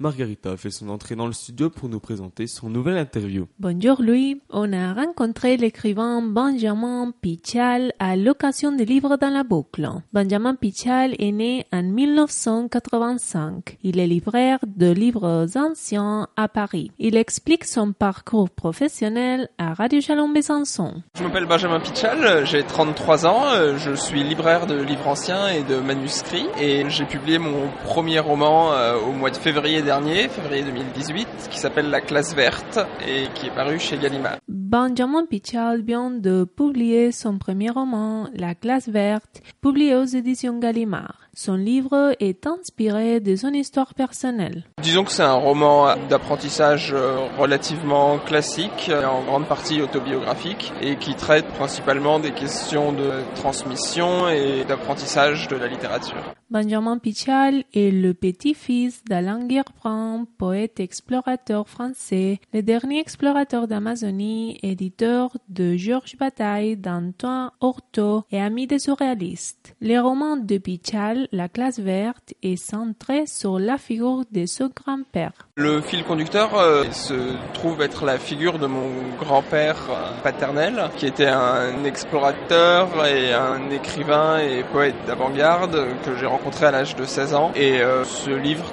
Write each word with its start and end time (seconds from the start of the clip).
Margarita 0.00 0.56
fait 0.56 0.70
son 0.70 0.88
entrée 0.88 1.14
dans 1.14 1.26
le 1.26 1.34
studio 1.34 1.68
pour 1.68 1.90
nous 1.90 2.00
présenter 2.00 2.46
son 2.46 2.70
nouvel 2.70 2.96
interview. 2.96 3.46
Bonjour 3.58 4.00
Louis, 4.00 4.40
on 4.48 4.72
a 4.72 4.94
rencontré 4.94 5.58
l'écrivain 5.58 6.22
Benjamin 6.22 7.12
Pichal 7.20 7.92
à 7.98 8.16
l'occasion 8.16 8.72
des 8.72 8.86
livres 8.86 9.18
dans 9.18 9.28
la 9.28 9.44
boucle. 9.44 9.86
Benjamin 10.14 10.54
Pichal 10.54 11.14
est 11.18 11.32
né 11.32 11.66
en 11.70 11.82
1985. 11.82 13.76
Il 13.82 13.98
est 13.98 14.06
libraire 14.06 14.60
de 14.66 14.90
livres 14.90 15.46
anciens 15.54 16.28
à 16.34 16.48
Paris. 16.48 16.90
Il 16.98 17.14
explique 17.16 17.66
son 17.66 17.92
parcours 17.92 18.48
professionnel 18.48 19.50
à 19.58 19.74
Radio 19.74 20.00
Chalon 20.00 20.30
Besançon. 20.30 20.94
Je 21.18 21.24
m'appelle 21.24 21.44
Benjamin 21.44 21.80
Pichal, 21.80 22.46
j'ai 22.46 22.62
33 22.62 23.26
ans, 23.26 23.76
je 23.76 23.94
suis 23.94 24.24
libraire 24.24 24.66
de 24.66 24.80
livres 24.80 25.08
anciens 25.08 25.48
et 25.48 25.62
de 25.62 25.76
manuscrits 25.76 26.46
et 26.58 26.88
j'ai 26.88 27.04
publié 27.04 27.38
mon 27.38 27.68
premier 27.84 28.18
roman 28.18 28.72
euh, 28.72 28.96
au 28.96 29.12
mois 29.12 29.28
de 29.28 29.36
février 29.36 29.82
dernier, 29.90 30.28
février 30.28 30.62
2018, 30.62 31.48
qui 31.50 31.58
s'appelle 31.58 31.90
La 31.90 32.00
classe 32.00 32.32
verte 32.32 32.78
et 33.04 33.26
qui 33.34 33.48
est 33.48 33.50
paru 33.50 33.80
chez 33.80 33.98
Gallimard. 33.98 34.38
Benjamin 34.70 35.26
Pichal 35.26 35.82
vient 35.82 36.12
de 36.12 36.44
publier 36.44 37.10
son 37.10 37.38
premier 37.38 37.70
roman, 37.70 38.28
La 38.36 38.54
classe 38.54 38.88
verte, 38.88 39.42
publié 39.60 39.96
aux 39.96 40.04
éditions 40.04 40.60
Gallimard. 40.60 41.26
Son 41.34 41.56
livre 41.56 42.14
est 42.20 42.46
inspiré 42.46 43.18
de 43.18 43.34
son 43.34 43.52
histoire 43.52 43.94
personnelle. 43.94 44.64
Disons 44.80 45.02
que 45.02 45.10
c'est 45.10 45.24
un 45.24 45.34
roman 45.34 45.96
d'apprentissage 46.08 46.92
euh, 46.92 47.26
relativement 47.36 48.18
classique, 48.18 48.92
en 48.92 49.24
grande 49.24 49.46
partie 49.46 49.82
autobiographique, 49.82 50.72
et 50.80 50.94
qui 50.94 51.16
traite 51.16 51.48
principalement 51.48 52.20
des 52.20 52.30
questions 52.30 52.92
de 52.92 53.10
transmission 53.34 54.28
et 54.28 54.64
d'apprentissage 54.68 55.48
de 55.48 55.56
la 55.56 55.66
littérature. 55.66 56.34
Benjamin 56.50 56.98
Pichal 56.98 57.62
est 57.74 57.92
le 57.92 58.12
petit-fils 58.12 59.04
d'Alain 59.04 59.46
Guerbrand, 59.46 60.24
poète 60.36 60.80
explorateur 60.80 61.68
français, 61.68 62.40
le 62.52 62.62
dernier 62.62 62.98
explorateur 62.98 63.68
d'Amazonie, 63.68 64.58
éditeur 64.62 65.36
de 65.48 65.76
Georges 65.76 66.16
Bataille, 66.18 66.76
d'Antoine 66.76 67.50
Horto 67.60 68.24
et 68.30 68.40
ami 68.40 68.66
des 68.66 68.78
surréalistes. 68.78 69.74
Les 69.80 69.98
romans 69.98 70.36
de 70.36 70.58
Pichal, 70.58 71.28
La 71.32 71.48
classe 71.48 71.78
verte, 71.78 72.34
est 72.42 72.56
centré 72.56 73.26
sur 73.26 73.58
la 73.58 73.78
figure 73.78 74.24
de 74.30 74.46
son 74.46 74.70
grand-père. 74.74 75.32
Le 75.56 75.80
fil 75.80 76.04
conducteur 76.04 76.58
euh, 76.58 76.84
se 76.92 77.36
trouve 77.54 77.82
être 77.82 78.04
la 78.04 78.18
figure 78.18 78.58
de 78.58 78.66
mon 78.66 78.90
grand-père 79.18 79.76
euh, 79.90 80.22
paternel, 80.22 80.90
qui 80.96 81.06
était 81.06 81.26
un 81.26 81.84
explorateur 81.84 83.06
et 83.06 83.32
un 83.32 83.70
écrivain 83.70 84.38
et 84.38 84.64
poète 84.64 84.94
d'avant-garde 85.06 85.86
que 86.04 86.16
j'ai 86.16 86.26
rencontré 86.26 86.66
à 86.66 86.70
l'âge 86.70 86.96
de 86.96 87.04
16 87.04 87.34
ans. 87.34 87.52
Et 87.54 87.80
euh, 87.80 88.04
ce 88.04 88.30
livre 88.30 88.64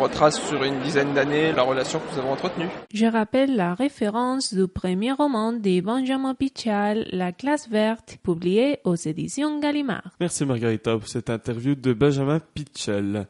retrace 0.00 0.40
sur 0.40 0.62
une 0.64 0.80
dizaine 0.80 1.14
d'années 1.14 1.52
la 1.52 1.62
relation 1.62 1.98
que 1.98 2.14
nous 2.14 2.20
avons 2.20 2.32
entretenue. 2.32 2.68
Je 2.92 3.06
rappelle 3.06 3.56
la 3.56 3.74
référence 3.74 4.52
du 4.54 4.68
premier 4.68 5.12
de 5.34 5.80
Benjamin 5.80 6.32
Pichal, 6.36 7.08
La 7.10 7.32
classe 7.32 7.68
verte, 7.68 8.18
publié 8.22 8.78
aux 8.84 8.94
éditions 8.94 9.58
Gallimard. 9.58 10.12
Merci 10.20 10.46
Margarita 10.46 10.96
pour 10.96 11.08
cette 11.08 11.28
interview 11.28 11.74
de 11.74 11.92
Benjamin 11.92 12.38
Pichal. 12.38 13.26